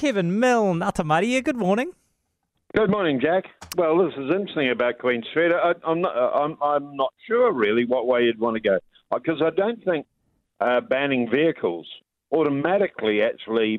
Kevin 0.00 0.40
Milne, 0.40 0.80
Atamaria, 0.80 1.44
good 1.44 1.58
morning. 1.58 1.92
Good 2.74 2.90
morning, 2.90 3.20
Jack. 3.20 3.44
Well, 3.76 3.98
this 3.98 4.14
is 4.14 4.30
interesting 4.30 4.70
about 4.70 4.96
Queen 4.98 5.22
Street. 5.30 5.52
I, 5.52 5.74
I'm 5.86 6.00
not. 6.00 6.16
I'm, 6.16 6.56
I'm 6.62 6.96
not 6.96 7.12
sure 7.26 7.52
really 7.52 7.84
what 7.84 8.06
way 8.06 8.22
you'd 8.22 8.40
want 8.40 8.54
to 8.56 8.62
go 8.62 8.78
because 9.12 9.42
I 9.42 9.50
don't 9.50 9.84
think 9.84 10.06
uh, 10.58 10.80
banning 10.80 11.28
vehicles 11.30 11.86
automatically 12.32 13.20
actually 13.20 13.78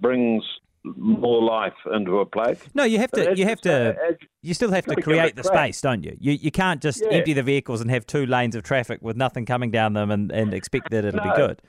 brings 0.00 0.42
more 0.82 1.40
life 1.40 1.74
into 1.94 2.18
a 2.18 2.26
place. 2.26 2.58
No, 2.74 2.82
you 2.82 2.98
have 2.98 3.12
to. 3.12 3.36
You 3.36 3.44
have 3.44 3.60
uh, 3.60 3.92
to. 3.92 4.16
You 4.42 4.54
still 4.54 4.72
have 4.72 4.86
to 4.86 4.96
gotta 4.96 5.02
give 5.02 5.08
it 5.08 5.18
create 5.18 5.36
the 5.36 5.44
space, 5.44 5.80
don't 5.80 6.02
you? 6.02 6.16
You 6.18 6.32
you 6.32 6.50
can't 6.50 6.82
just 6.82 7.00
Yeah. 7.00 7.18
empty 7.18 7.32
the 7.32 7.44
vehicles 7.44 7.80
and 7.80 7.92
have 7.92 8.04
two 8.08 8.26
lanes 8.26 8.56
of 8.56 8.64
traffic 8.64 8.98
with 9.02 9.16
nothing 9.16 9.46
coming 9.46 9.70
down 9.70 9.92
them 9.92 10.10
and, 10.10 10.32
and 10.32 10.52
expect 10.52 10.90
that 10.90 11.04
it'll 11.04 11.22
be 11.22 11.36
good. 11.36 11.62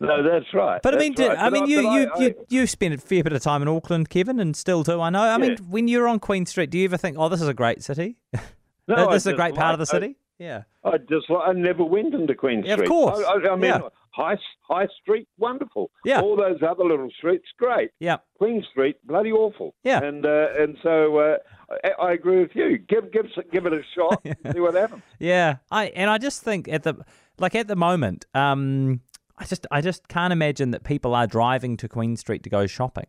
No, 0.00 0.22
that's 0.22 0.46
right. 0.54 0.80
But 0.82 0.94
I 0.94 0.98
mean, 0.98 1.14
right. 1.18 1.30
I 1.38 1.50
But 1.50 1.52
mean, 1.52 1.66
you 1.68 1.82
but 1.82 1.92
you, 1.92 2.10
I- 2.14 2.18
you 2.20 2.34
you 2.48 2.66
spent 2.66 2.94
a 2.94 2.98
fair 2.98 3.22
bit 3.22 3.32
of 3.34 3.42
time 3.42 3.60
in 3.62 3.68
Auckland, 3.68 4.08
Kevin, 4.08 4.40
and 4.40 4.56
still 4.56 4.82
do. 4.82 5.00
I 5.00 5.10
know. 5.10 5.22
I 5.22 5.36
mean, 5.38 5.56
when 5.68 5.88
you're 5.88 6.08
on 6.08 6.18
Queen 6.20 6.46
Street, 6.46 6.70
do 6.70 6.78
you 6.78 6.86
ever 6.86 6.96
think, 6.96 7.16
"Oh, 7.18 7.28
this 7.28 7.40
is 7.42 7.48
a 7.48 7.54
great 7.54 7.82
city. 7.82 8.16
No, 8.88 9.08
I 9.08 9.12
this 9.12 9.22
is 9.22 9.26
a 9.28 9.34
great 9.34 9.54
part 9.54 9.72
of 9.72 9.78
the 9.78 9.94
like- 9.94 10.02
city"? 10.02 10.16
yeah. 10.38 10.62
I 10.84 10.96
just 10.98 11.26
I 11.30 11.52
never 11.52 11.84
went 11.84 12.12
into 12.14 12.34
Queen 12.34 12.64
Yeah, 12.64 12.72
of 12.72 12.78
Street. 12.78 12.88
course. 12.88 13.20
I, 13.24 13.32
I, 13.34 13.52
I 13.52 13.56
mean, 13.56 13.64
Yeah. 13.70 13.80
High 14.12 14.36
High 14.62 14.88
Street, 15.00 15.28
wonderful. 15.38 15.92
Yeah. 16.04 16.20
All 16.22 16.34
those 16.34 16.60
other 16.68 16.82
little 16.84 17.10
streets, 17.16 17.44
great. 17.56 17.90
Yeah. 18.00 18.16
Queen 18.38 18.64
Street, 18.72 18.96
bloody 19.06 19.30
awful. 19.30 19.74
Yeah. 19.84 20.02
And 20.02 20.26
uh, 20.26 20.46
and 20.58 20.76
so 20.82 21.18
uh, 21.18 21.36
I, 21.84 22.06
I 22.08 22.12
agree 22.14 22.40
with 22.40 22.50
you. 22.54 22.78
Give 22.78 23.12
give 23.12 23.26
give 23.52 23.66
it 23.66 23.72
a 23.74 23.82
shot. 23.94 24.20
see 24.52 24.58
what 24.58 24.74
happens. 24.82 25.02
Yeah, 25.20 25.56
I 25.70 25.84
and 25.94 26.10
I 26.10 26.18
just 26.18 26.42
think 26.42 26.66
at 26.68 26.82
the 26.82 26.94
like 27.38 27.54
at 27.54 27.68
the 27.68 27.76
moment, 27.76 28.24
um, 28.34 29.02
I 29.40 29.44
just 29.46 29.66
I 29.70 29.80
just 29.80 30.06
can't 30.08 30.32
imagine 30.32 30.70
that 30.72 30.84
people 30.84 31.14
are 31.14 31.26
driving 31.26 31.76
to 31.78 31.88
Queen 31.88 32.16
Street 32.16 32.42
to 32.44 32.50
go 32.50 32.66
shopping. 32.66 33.06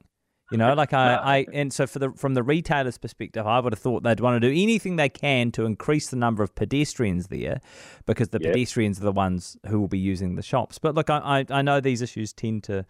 You 0.50 0.58
know, 0.58 0.74
like 0.74 0.92
I, 0.94 1.16
I 1.16 1.46
and 1.54 1.72
so 1.72 1.86
for 1.86 2.00
the 2.00 2.12
from 2.12 2.34
the 2.34 2.42
retailer's 2.44 2.98
perspective, 2.98 3.46
I 3.46 3.60
would 3.60 3.74
have 3.74 3.80
thought 3.80 4.04
they'd 4.04 4.20
want 4.20 4.42
to 4.42 4.48
do 4.50 4.54
anything 4.54 4.96
they 4.96 5.10
can 5.10 5.52
to 5.54 5.66
increase 5.66 6.10
the 6.10 6.16
number 6.18 6.42
of 6.44 6.56
pedestrians 6.56 7.28
there, 7.28 7.60
because 8.06 8.30
the 8.30 8.40
Yeah. 8.42 8.52
pedestrians 8.52 9.00
are 9.00 9.04
the 9.04 9.12
ones 9.12 9.58
who 9.68 9.80
will 9.80 9.88
be 9.90 10.00
using 10.00 10.36
the 10.36 10.42
shops. 10.42 10.80
But 10.80 10.96
look, 10.96 11.10
I 11.10 11.20
I, 11.50 11.60
I 11.60 11.62
know 11.62 11.80
these 11.82 12.02
issues 12.02 12.34
tend 12.34 12.64
to 12.64 12.86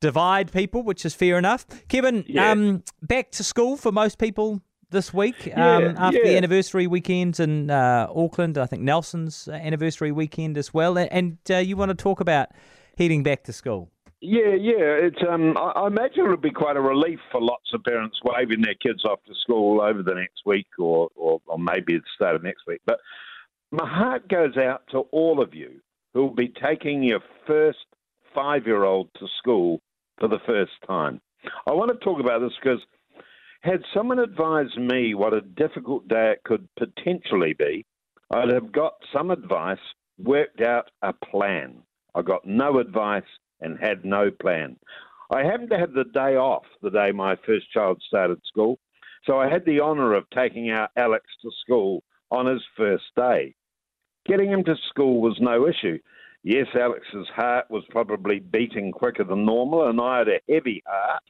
divide 0.00 0.50
people, 0.52 0.82
which 0.82 1.04
is 1.04 1.14
fair 1.14 1.36
enough. 1.38 1.66
Kevin, 1.88 2.24
Yeah. 2.26 2.50
um, 2.52 2.82
back 3.02 3.30
to 3.32 3.44
school 3.44 3.76
for 3.76 3.92
most 3.92 4.18
people 4.18 4.62
this 4.90 5.14
week 5.14 5.46
um, 5.56 5.82
Yeah, 5.82 5.94
after 5.96 6.22
the 6.22 6.36
anniversary 6.36 6.86
weekend 6.86 7.40
in 7.40 7.70
uh, 7.70 8.08
Auckland. 8.14 8.58
I 8.58 8.66
think 8.66 8.82
Nelson's 8.82 9.48
anniversary 9.48 10.12
weekend 10.12 10.58
as 10.58 10.74
well. 10.74 10.98
And, 10.98 11.10
and 11.12 11.38
uh, 11.50 11.56
you 11.56 11.76
want 11.76 11.90
to 11.90 11.94
talk 11.94 12.20
about 12.20 12.48
heading 12.98 13.22
back 13.22 13.44
to 13.44 13.52
school? 13.52 13.90
Yeah, 14.20 14.54
yeah. 14.54 15.06
It's 15.06 15.22
um. 15.26 15.56
I, 15.56 15.72
I 15.76 15.86
imagine 15.86 16.24
it'll 16.24 16.36
be 16.36 16.50
quite 16.50 16.76
a 16.76 16.80
relief 16.80 17.18
for 17.32 17.40
lots 17.40 17.72
of 17.72 17.82
parents 17.84 18.18
waving 18.22 18.60
their 18.60 18.74
kids 18.74 19.04
off 19.04 19.20
to 19.26 19.34
school 19.42 19.80
over 19.80 20.02
the 20.02 20.14
next 20.14 20.42
week, 20.44 20.66
or 20.78 21.08
or, 21.14 21.40
or 21.46 21.58
maybe 21.58 21.96
the 21.96 22.02
start 22.14 22.36
of 22.36 22.42
next 22.42 22.64
week. 22.66 22.82
But 22.84 22.98
my 23.70 23.88
heart 23.88 24.28
goes 24.28 24.58
out 24.58 24.82
to 24.90 24.98
all 25.10 25.40
of 25.40 25.54
you 25.54 25.80
who 26.12 26.22
will 26.22 26.34
be 26.34 26.52
taking 26.62 27.02
your 27.02 27.20
first 27.46 27.78
five-year-old 28.34 29.08
to 29.18 29.26
school 29.38 29.80
for 30.18 30.28
the 30.28 30.40
first 30.46 30.72
time. 30.86 31.20
I 31.66 31.72
want 31.72 31.90
to 31.90 32.04
talk 32.04 32.20
about 32.20 32.40
this 32.40 32.52
because 32.62 32.80
had 33.60 33.82
someone 33.94 34.18
advised 34.18 34.78
me 34.78 35.14
what 35.14 35.34
a 35.34 35.40
difficult 35.40 36.08
day 36.08 36.32
it 36.32 36.42
could 36.44 36.68
potentially 36.78 37.54
be, 37.54 37.84
I'd 38.30 38.50
have 38.50 38.72
got 38.72 38.94
some 39.12 39.30
advice, 39.30 39.78
worked 40.18 40.60
out 40.60 40.90
a 41.02 41.12
plan. 41.12 41.82
I 42.14 42.22
got 42.22 42.46
no 42.46 42.78
advice 42.78 43.22
and 43.60 43.78
had 43.78 44.04
no 44.04 44.30
plan. 44.30 44.76
I 45.32 45.44
happened 45.44 45.70
to 45.70 45.78
have 45.78 45.92
the 45.92 46.04
day 46.04 46.36
off 46.36 46.64
the 46.82 46.90
day 46.90 47.12
my 47.12 47.36
first 47.46 47.70
child 47.70 48.02
started 48.06 48.40
school, 48.44 48.78
so 49.24 49.38
I 49.38 49.48
had 49.48 49.64
the 49.64 49.80
honour 49.80 50.14
of 50.14 50.28
taking 50.30 50.70
out 50.70 50.90
Alex 50.96 51.24
to 51.42 51.50
school 51.60 52.02
on 52.30 52.46
his 52.46 52.62
first 52.76 53.04
day. 53.16 53.54
Getting 54.26 54.50
him 54.50 54.64
to 54.64 54.74
school 54.88 55.20
was 55.20 55.38
no 55.40 55.68
issue. 55.68 55.98
Yes, 56.42 56.66
Alex's 56.74 57.28
heart 57.34 57.70
was 57.70 57.84
probably 57.90 58.40
beating 58.40 58.92
quicker 58.92 59.24
than 59.24 59.44
normal, 59.44 59.88
and 59.88 60.00
I 60.00 60.18
had 60.18 60.28
a 60.28 60.40
heavy 60.48 60.82
heart. 60.86 61.22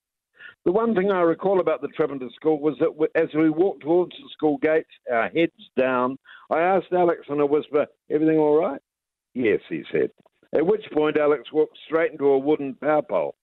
The 0.64 0.72
one 0.72 0.94
thing 0.94 1.10
I 1.10 1.22
recall 1.22 1.60
about 1.60 1.80
the 1.80 1.88
into 2.04 2.28
school 2.36 2.60
was 2.60 2.76
that 2.80 3.08
as 3.14 3.28
we 3.34 3.48
walked 3.48 3.82
towards 3.82 4.12
the 4.12 4.28
school 4.32 4.58
gates, 4.58 4.90
our 5.10 5.28
heads 5.30 5.70
down, 5.76 6.18
I 6.50 6.60
asked 6.60 6.92
Alex 6.92 7.22
in 7.28 7.40
a 7.40 7.46
whisper, 7.46 7.86
Everything 8.10 8.38
all 8.38 8.58
right? 8.58 8.80
Yes, 9.32 9.60
he 9.68 9.84
said. 9.90 10.10
At 10.52 10.66
which 10.66 10.84
point, 10.92 11.16
Alex 11.16 11.50
walked 11.52 11.78
straight 11.86 12.12
into 12.12 12.26
a 12.26 12.38
wooden 12.38 12.74
power 12.74 13.02
pole. 13.02 13.36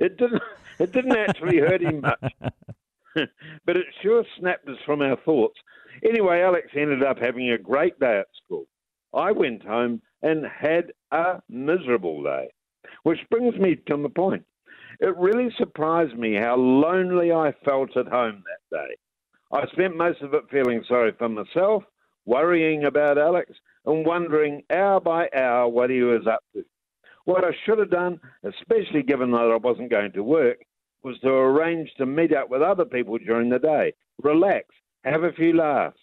It 0.00 0.16
didn't. 0.16 0.42
It 0.78 0.92
didn't 0.92 1.16
actually 1.16 1.58
hurt 1.58 1.82
him 1.82 2.00
much, 2.00 2.32
but 3.14 3.76
it 3.76 3.86
sure 4.02 4.24
snapped 4.38 4.68
us 4.68 4.78
from 4.84 5.02
our 5.02 5.16
thoughts. 5.24 5.58
Anyway, 6.04 6.40
Alex 6.40 6.68
ended 6.74 7.02
up 7.02 7.18
having 7.18 7.50
a 7.50 7.58
great 7.58 7.98
day 8.00 8.18
at 8.18 8.26
school. 8.44 8.66
I 9.12 9.30
went 9.30 9.64
home 9.64 10.02
and 10.22 10.44
had 10.44 10.92
a 11.12 11.40
miserable 11.48 12.24
day, 12.24 12.48
which 13.04 13.20
brings 13.30 13.54
me 13.56 13.76
to 13.86 13.96
my 13.96 14.08
point. 14.08 14.44
It 15.04 15.18
really 15.18 15.50
surprised 15.58 16.16
me 16.16 16.34
how 16.34 16.56
lonely 16.56 17.30
I 17.30 17.52
felt 17.62 17.94
at 17.94 18.08
home 18.08 18.42
that 18.46 18.74
day. 18.74 18.96
I 19.52 19.66
spent 19.66 19.98
most 19.98 20.22
of 20.22 20.32
it 20.32 20.44
feeling 20.50 20.82
sorry 20.88 21.12
for 21.18 21.28
myself, 21.28 21.82
worrying 22.24 22.86
about 22.86 23.18
Alex, 23.18 23.52
and 23.84 24.06
wondering 24.06 24.62
hour 24.70 25.00
by 25.00 25.28
hour 25.36 25.68
what 25.68 25.90
he 25.90 26.00
was 26.00 26.26
up 26.26 26.42
to. 26.54 26.64
What 27.26 27.44
I 27.44 27.50
should 27.66 27.80
have 27.80 27.90
done, 27.90 28.18
especially 28.44 29.02
given 29.02 29.30
that 29.32 29.52
I 29.52 29.56
wasn't 29.56 29.90
going 29.90 30.12
to 30.12 30.22
work, 30.22 30.64
was 31.02 31.18
to 31.20 31.28
arrange 31.28 31.90
to 31.98 32.06
meet 32.06 32.34
up 32.34 32.48
with 32.48 32.62
other 32.62 32.86
people 32.86 33.18
during 33.18 33.50
the 33.50 33.58
day, 33.58 33.92
relax, 34.22 34.68
have 35.04 35.22
a 35.22 35.32
few 35.32 35.54
laughs, 35.54 36.00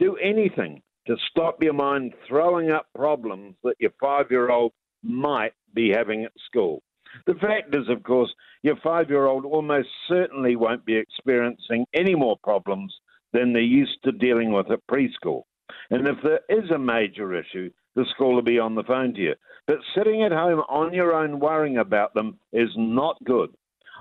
do 0.00 0.16
anything 0.16 0.82
to 1.06 1.16
stop 1.30 1.62
your 1.62 1.74
mind 1.74 2.12
throwing 2.26 2.72
up 2.72 2.88
problems 2.92 3.54
that 3.62 3.76
your 3.78 3.92
five 4.00 4.32
year 4.32 4.50
old 4.50 4.72
might 5.04 5.52
be 5.72 5.92
having 5.92 6.24
at 6.24 6.32
school. 6.44 6.82
The 7.26 7.34
fact 7.34 7.74
is, 7.74 7.88
of 7.88 8.04
course, 8.04 8.32
your 8.62 8.76
five 8.76 9.10
year 9.10 9.26
old 9.26 9.44
almost 9.44 9.88
certainly 10.06 10.54
won't 10.54 10.84
be 10.84 10.96
experiencing 10.96 11.86
any 11.92 12.14
more 12.14 12.36
problems 12.42 12.94
than 13.32 13.52
they're 13.52 13.62
used 13.62 14.02
to 14.04 14.12
dealing 14.12 14.52
with 14.52 14.70
at 14.70 14.86
preschool. 14.86 15.42
And 15.90 16.06
if 16.06 16.16
there 16.22 16.40
is 16.48 16.70
a 16.70 16.78
major 16.78 17.34
issue, 17.34 17.70
the 17.96 18.04
school 18.14 18.34
will 18.34 18.42
be 18.42 18.60
on 18.60 18.74
the 18.74 18.84
phone 18.84 19.12
to 19.14 19.20
you. 19.20 19.34
But 19.66 19.78
sitting 19.96 20.22
at 20.22 20.30
home 20.30 20.60
on 20.68 20.94
your 20.94 21.14
own 21.14 21.40
worrying 21.40 21.78
about 21.78 22.14
them 22.14 22.38
is 22.52 22.70
not 22.76 23.22
good. 23.24 23.52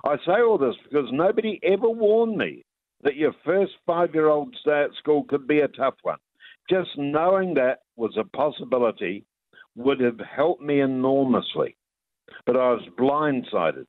I 0.04 0.18
say 0.18 0.42
all 0.42 0.60
this 0.60 0.76
because 0.84 1.10
nobody 1.12 1.60
ever 1.64 1.90
warned 1.90 2.38
me 2.38 2.64
that 3.02 3.16
your 3.16 3.34
first 3.44 3.74
five 3.88 4.14
year 4.14 4.30
old's 4.30 4.62
day 4.64 4.84
at 4.84 4.94
school 5.00 5.24
could 5.24 5.48
be 5.48 5.62
a 5.62 5.68
tough 5.70 5.96
one. 6.04 6.20
Just 6.70 6.90
knowing 6.98 7.56
that 7.56 7.80
was 7.96 8.16
a 8.18 8.38
possibility 8.38 9.26
would 9.76 10.00
have 10.00 10.20
helped 10.20 10.62
me 10.62 10.82
enormously. 10.82 11.76
But 12.46 12.58
I 12.58 12.72
was 12.72 12.84
blindsided. 12.98 13.86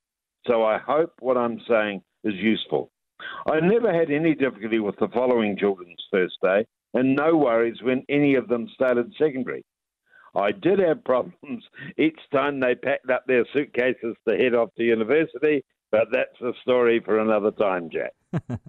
So 0.46 0.64
I 0.64 0.78
hope 0.78 1.12
what 1.20 1.36
I'm 1.36 1.60
saying 1.68 2.02
is 2.24 2.34
useful. 2.34 2.90
I 3.50 3.60
never 3.60 3.92
had 3.92 4.10
any 4.10 4.34
difficulty 4.34 4.78
with 4.78 4.96
the 5.00 5.08
following 5.08 5.56
children's 5.58 6.02
first 6.12 6.34
day, 6.42 6.66
and 6.94 7.16
no 7.16 7.36
worries 7.36 7.78
when 7.82 8.04
any 8.08 8.34
of 8.34 8.48
them 8.48 8.68
started 8.74 9.12
secondary. 9.18 9.64
I 10.34 10.52
did 10.52 10.78
have 10.80 11.02
problems 11.02 11.64
each 11.96 12.18
time 12.32 12.60
they 12.60 12.74
packed 12.74 13.10
up 13.10 13.24
their 13.26 13.46
suitcases 13.54 14.14
to 14.28 14.36
head 14.36 14.54
off 14.54 14.68
to 14.76 14.82
university, 14.84 15.64
but 15.90 16.08
that's 16.12 16.38
a 16.42 16.52
story 16.60 17.00
for 17.02 17.18
another 17.20 17.50
time, 17.52 17.88
Jack. 17.90 18.12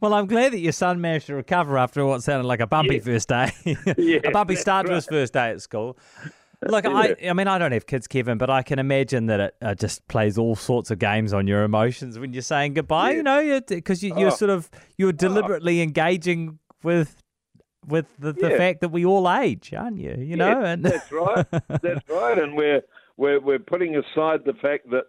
Well, 0.00 0.14
I'm 0.14 0.26
glad 0.26 0.52
that 0.54 0.60
your 0.60 0.72
son 0.72 1.00
managed 1.02 1.26
to 1.26 1.34
recover 1.34 1.76
after 1.76 2.06
what 2.06 2.22
sounded 2.22 2.46
like 2.48 2.60
a 2.60 2.66
bumpy 2.66 2.96
Yeah. 2.96 3.02
first 3.02 3.28
day, 3.28 3.50
Yeah, 3.98 4.20
a 4.24 4.30
bumpy 4.30 4.56
start 4.56 4.86
to 4.86 4.94
his 4.94 5.04
first 5.06 5.34
day 5.34 5.50
at 5.50 5.60
school. 5.60 5.98
Look, 6.68 6.84
I, 6.86 7.16
I 7.28 7.32
mean, 7.32 7.48
I 7.48 7.58
don't 7.58 7.72
have 7.72 7.86
kids, 7.86 8.06
Kevin, 8.06 8.38
but 8.38 8.50
I 8.50 8.62
can 8.62 8.78
imagine 8.78 9.26
that 9.26 9.40
it 9.40 9.54
uh, 9.62 9.74
just 9.74 10.06
plays 10.08 10.38
all 10.38 10.54
sorts 10.56 10.90
of 10.90 10.98
games 10.98 11.32
on 11.32 11.46
your 11.46 11.64
emotions 11.64 12.18
when 12.18 12.32
you're 12.32 12.42
saying 12.42 12.74
goodbye. 12.74 13.10
Yeah. 13.10 13.16
You 13.16 13.22
know, 13.22 13.60
because 13.68 14.02
you, 14.02 14.16
you're 14.18 14.30
Oh. 14.32 14.36
sort 14.36 14.50
of 14.50 14.70
you're 14.96 15.12
deliberately 15.12 15.80
engaging 15.82 16.58
with 16.82 17.16
with 17.88 18.06
the, 18.18 18.32
the 18.32 18.50
Yeah. 18.50 18.56
fact 18.56 18.80
that 18.82 18.90
we 18.90 19.04
all 19.04 19.30
age, 19.30 19.74
aren't 19.74 19.98
you? 19.98 20.14
You 20.16 20.36
know, 20.36 20.60
Yeah, 20.60 20.66
and 20.68 20.84
that's 20.84 21.10
right. 21.10 21.46
That's 21.50 22.08
right. 22.08 22.38
And 22.38 22.56
we're 22.56 22.82
we're 23.16 23.40
we're 23.40 23.58
putting 23.58 23.96
aside 23.96 24.44
the 24.44 24.54
fact 24.54 24.88
that 24.90 25.04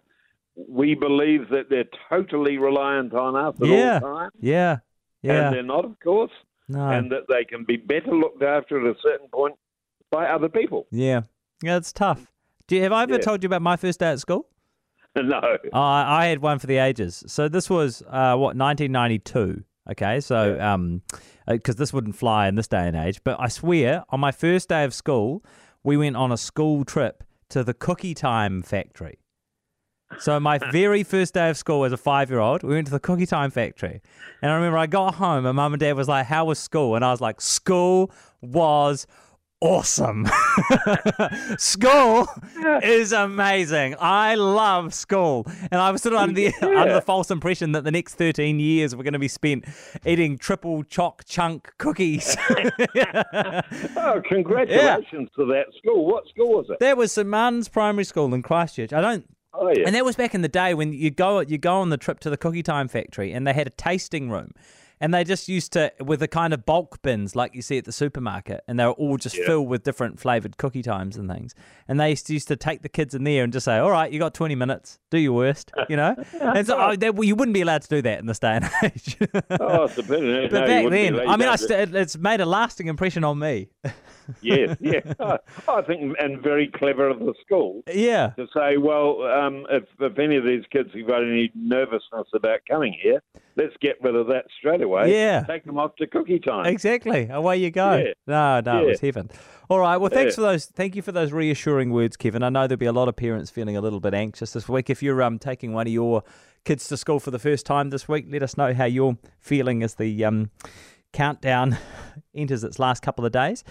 we 0.68 0.94
believe 0.94 1.48
that 1.50 1.68
they're 1.70 1.88
totally 2.10 2.58
reliant 2.58 3.12
on 3.14 3.36
us 3.36 3.54
at 3.60 3.66
Yeah. 3.68 4.00
all 4.02 4.18
times, 4.18 4.32
yeah, 4.40 4.78
yeah, 5.22 5.46
and 5.46 5.54
they're 5.54 5.62
not, 5.64 5.84
of 5.84 5.98
course, 6.00 6.30
no, 6.68 6.88
and 6.90 7.10
that 7.12 7.22
they 7.28 7.44
can 7.44 7.64
be 7.64 7.76
better 7.76 8.12
looked 8.14 8.42
after 8.42 8.78
at 8.80 8.96
a 8.96 8.98
certain 9.00 9.26
point 9.32 9.54
by 10.12 10.26
other 10.26 10.48
people. 10.48 10.86
yeah, 10.92 11.22
yeah. 11.62 11.76
It's 11.76 11.92
tough. 11.92 12.30
Do 12.66 12.76
you, 12.76 12.82
have 12.82 12.92
I 12.92 13.02
ever 13.02 13.12
Yeah. 13.14 13.18
told 13.18 13.42
you 13.42 13.46
about 13.46 13.62
my 13.62 13.76
first 13.76 14.00
day 14.00 14.10
at 14.10 14.20
school? 14.20 14.48
no. 15.16 15.40
Oh, 15.72 15.78
I 15.80 16.24
I 16.24 16.26
had 16.26 16.40
one 16.40 16.58
for 16.58 16.66
the 16.66 16.78
ages. 16.78 17.22
So 17.26 17.48
this 17.48 17.68
was 17.70 18.02
uh, 18.08 18.36
what 18.36 18.56
1992. 18.56 19.62
Okay, 19.90 20.18
so 20.20 20.58
um, 20.60 21.02
because 21.46 21.76
this 21.76 21.92
wouldn't 21.92 22.16
fly 22.16 22.48
in 22.48 22.54
this 22.54 22.66
day 22.66 22.88
and 22.88 22.96
age. 22.96 23.20
But 23.22 23.38
I 23.38 23.48
swear, 23.48 24.02
on 24.08 24.18
my 24.18 24.32
first 24.32 24.70
day 24.70 24.82
of 24.84 24.94
school, 24.94 25.44
we 25.82 25.98
went 25.98 26.16
on 26.16 26.32
a 26.32 26.38
school 26.38 26.84
trip 26.86 27.22
to 27.50 27.62
the 27.62 27.74
Cookie 27.74 28.14
Time 28.14 28.62
factory. 28.62 29.18
So 30.18 30.40
my 30.40 30.56
very 30.72 31.02
first 31.02 31.34
day 31.34 31.50
of 31.50 31.58
school 31.58 31.84
as 31.84 31.92
a 31.92 31.98
five-year-old, 31.98 32.62
we 32.62 32.72
went 32.74 32.86
to 32.86 32.92
the 32.92 33.00
cookie 33.00 33.26
time 33.26 33.50
factory, 33.50 34.00
and 34.40 34.50
I 34.50 34.54
remember 34.54 34.78
I 34.78 34.86
got 34.86 35.16
home 35.16 35.44
and 35.44 35.56
mum 35.56 35.74
and 35.74 35.80
dad 35.80 35.96
was 35.96 36.08
like, 36.08 36.26
"How 36.26 36.46
was 36.46 36.58
school?" 36.58 36.94
And 36.96 37.04
I 37.04 37.10
was 37.10 37.20
like, 37.20 37.40
"School 37.42 38.10
was." 38.40 39.06
Awesome. 39.60 40.26
school 41.58 42.28
is 42.82 43.12
amazing. 43.12 43.96
I 43.98 44.34
love 44.34 44.92
school. 44.92 45.46
And 45.70 45.80
I 45.80 45.90
was 45.90 46.02
sort 46.02 46.14
of 46.14 46.20
under 46.20 46.34
the 46.34 46.52
Yeah. 46.60 46.68
under 46.80 46.94
the 46.94 47.00
false 47.00 47.30
impression 47.30 47.72
that 47.72 47.84
the 47.84 47.90
next 47.90 48.16
13 48.16 48.60
years 48.60 48.94
were 48.94 49.02
going 49.02 49.14
to 49.14 49.18
be 49.18 49.28
spent 49.28 49.64
eating 50.04 50.36
triple 50.36 50.82
choc 50.84 51.24
chunk 51.24 51.72
cookies. 51.78 52.36
Oh, 53.96 54.20
congratulations 54.28 55.30
to 55.36 55.46
that 55.46 55.66
school. 55.78 56.06
What 56.06 56.28
school 56.28 56.50
was 56.56 56.66
it? 56.68 56.78
That 56.80 56.96
was 56.96 57.12
St 57.12 57.26
Martin's 57.26 57.68
Primary 57.68 58.04
School 58.04 58.34
in 58.34 58.42
Christchurch. 58.42 58.92
I 58.92 59.00
don't 59.00 59.24
Oh, 59.56 59.68
yeah. 59.68 59.84
And 59.86 59.94
that 59.94 60.04
was 60.04 60.16
back 60.16 60.34
in 60.34 60.42
the 60.42 60.48
day 60.48 60.74
when 60.74 60.92
you 60.92 61.10
go 61.10 61.38
you 61.40 61.58
go 61.58 61.76
on 61.76 61.90
the 61.90 61.96
trip 61.96 62.18
to 62.20 62.30
the 62.30 62.36
Cookie 62.36 62.62
Time 62.64 62.88
factory 62.88 63.32
and 63.32 63.46
they 63.46 63.52
had 63.52 63.66
a 63.68 63.70
tasting 63.70 64.28
room. 64.28 64.50
And 65.04 65.12
they 65.12 65.22
just 65.22 65.50
used 65.50 65.72
to 65.74 65.92
with 66.00 66.20
the 66.20 66.28
kind 66.28 66.54
of 66.54 66.64
bulk 66.64 67.02
bins 67.02 67.36
like 67.36 67.54
you 67.54 67.60
see 67.60 67.76
at 67.76 67.84
the 67.84 67.92
supermarket, 67.92 68.64
and 68.66 68.80
they 68.80 68.86
were 68.86 68.92
all 68.92 69.18
just 69.18 69.36
Yeah. 69.36 69.44
filled 69.44 69.68
with 69.68 69.82
different 69.82 70.18
flavored 70.18 70.56
cookie 70.56 70.80
times 70.82 71.18
and 71.18 71.28
things. 71.30 71.54
And 71.86 72.00
they 72.00 72.08
used 72.10 72.26
to, 72.28 72.32
used 72.32 72.48
to 72.48 72.56
take 72.56 72.80
the 72.80 72.88
kids 72.88 73.14
in 73.14 73.22
there 73.24 73.44
and 73.44 73.52
just 73.52 73.66
say, 73.66 73.76
"All 73.76 73.90
right, 73.90 74.10
you 74.10 74.18
got 74.18 74.32
twenty 74.32 74.54
minutes, 74.54 74.98
do 75.10 75.18
your 75.18 75.34
worst," 75.34 75.72
you 75.90 75.96
know. 75.96 76.14
and 76.40 76.66
so 76.66 76.78
oh, 76.80 76.96
they, 76.96 77.10
well, 77.10 77.24
you 77.24 77.36
wouldn't 77.36 77.52
be 77.54 77.60
allowed 77.60 77.82
to 77.82 77.88
do 77.88 78.00
that 78.00 78.18
in 78.18 78.24
this 78.24 78.38
day 78.38 78.54
and 78.62 78.64
age. 78.82 79.18
oh, 79.60 79.84
it's 79.84 79.98
a 79.98 80.02
bit. 80.02 80.20
Eh, 80.20 80.22
no, 80.22 80.48
but 80.48 80.66
back 80.66 80.90
then, 80.90 81.20
I 81.28 81.36
mean, 81.36 81.48
I 81.50 81.56
st- 81.56 81.94
it's 81.94 82.16
made 82.16 82.40
a 82.40 82.46
lasting 82.46 82.86
impression 82.86 83.24
on 83.24 83.38
me. 83.38 83.68
yes, 84.40 84.76
yeah. 84.80 85.00
I 85.68 85.82
think, 85.82 86.16
and 86.18 86.42
very 86.42 86.68
clever 86.68 87.08
of 87.08 87.20
the 87.20 87.34
school 87.44 87.82
yeah. 87.92 88.30
to 88.36 88.46
say, 88.54 88.76
well, 88.76 89.22
um, 89.22 89.66
if, 89.70 89.84
if 90.00 90.18
any 90.18 90.36
of 90.36 90.44
these 90.44 90.64
kids 90.70 90.90
have 90.94 91.06
got 91.06 91.22
any 91.22 91.50
nervousness 91.54 92.28
about 92.34 92.60
coming 92.68 92.96
here, 93.00 93.22
let's 93.56 93.74
get 93.80 93.96
rid 94.02 94.14
of 94.14 94.26
that 94.28 94.46
straight 94.58 94.82
away. 94.82 95.12
Yeah. 95.12 95.44
Take 95.44 95.64
them 95.64 95.78
off 95.78 95.96
to 95.96 96.06
cookie 96.06 96.38
time. 96.38 96.66
Exactly. 96.66 97.28
Away 97.30 97.58
you 97.58 97.70
go. 97.70 97.96
Yeah. 97.96 98.12
No, 98.26 98.60
no, 98.60 98.84
it 98.84 98.88
was 98.88 99.00
heaven. 99.00 99.30
All 99.68 99.78
right. 99.78 99.96
Well, 99.96 100.10
thanks 100.10 100.32
Yeah. 100.32 100.36
for 100.36 100.40
those. 100.42 100.66
Thank 100.66 100.94
you 100.96 101.02
for 101.02 101.12
those 101.12 101.32
reassuring 101.32 101.90
words, 101.90 102.16
Kevin. 102.16 102.42
I 102.42 102.48
know 102.50 102.66
there'll 102.66 102.78
be 102.78 102.86
a 102.86 102.92
lot 102.92 103.08
of 103.08 103.16
parents 103.16 103.50
feeling 103.50 103.76
a 103.76 103.80
little 103.80 104.00
bit 104.00 104.14
anxious 104.14 104.52
this 104.52 104.68
week. 104.68 104.90
If 104.90 105.02
you're 105.02 105.22
um 105.22 105.38
taking 105.38 105.72
one 105.72 105.86
of 105.86 105.92
your 105.92 106.22
kids 106.64 106.88
to 106.88 106.96
school 106.96 107.20
for 107.20 107.30
the 107.30 107.38
first 107.38 107.64
time 107.64 107.90
this 107.90 108.08
week, 108.08 108.26
let 108.28 108.42
us 108.42 108.56
know 108.56 108.74
how 108.74 108.84
you're 108.84 109.16
feeling 109.40 109.82
as 109.82 109.94
the 109.94 110.24
um 110.24 110.50
countdown 111.12 111.78
enters 112.34 112.62
its 112.64 112.78
last 112.78 113.02
couple 113.02 113.24
of 113.24 113.32
days. 113.32 113.64